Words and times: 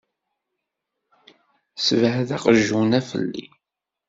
Ssebɛed 1.77 2.29
aqjun-a 2.37 3.01
felli! 3.09 3.45